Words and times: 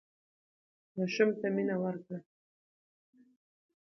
ماشوم 0.97 1.29
ته 1.39 1.47
مینه 1.55 1.75
ورکړه. 1.83 2.19